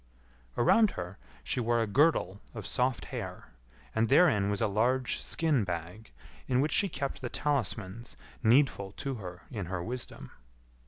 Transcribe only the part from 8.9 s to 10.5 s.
to her in her wisdom.